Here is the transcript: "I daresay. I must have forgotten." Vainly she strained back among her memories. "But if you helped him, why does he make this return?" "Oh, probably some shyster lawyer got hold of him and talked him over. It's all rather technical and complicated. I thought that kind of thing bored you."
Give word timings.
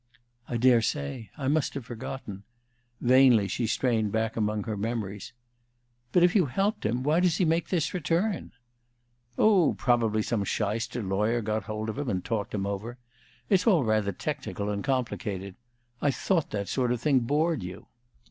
"I 0.49 0.57
daresay. 0.57 1.29
I 1.37 1.47
must 1.47 1.75
have 1.75 1.85
forgotten." 1.85 2.41
Vainly 3.01 3.47
she 3.47 3.67
strained 3.67 4.11
back 4.11 4.35
among 4.35 4.63
her 4.63 4.75
memories. 4.75 5.31
"But 6.11 6.23
if 6.23 6.35
you 6.35 6.47
helped 6.47 6.87
him, 6.87 7.03
why 7.03 7.19
does 7.19 7.37
he 7.37 7.45
make 7.45 7.67
this 7.69 7.93
return?" 7.93 8.51
"Oh, 9.37 9.75
probably 9.77 10.23
some 10.23 10.43
shyster 10.43 11.03
lawyer 11.03 11.41
got 11.43 11.65
hold 11.65 11.87
of 11.87 11.99
him 11.99 12.09
and 12.09 12.25
talked 12.25 12.55
him 12.55 12.65
over. 12.65 12.97
It's 13.47 13.67
all 13.67 13.83
rather 13.83 14.11
technical 14.11 14.71
and 14.71 14.83
complicated. 14.83 15.53
I 16.01 16.09
thought 16.09 16.49
that 16.49 16.67
kind 16.73 16.91
of 16.91 16.99
thing 16.99 17.19
bored 17.19 17.61
you." 17.61 17.85